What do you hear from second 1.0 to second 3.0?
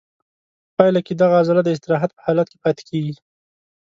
کې دغه عضله د استراحت په حالت کې پاتې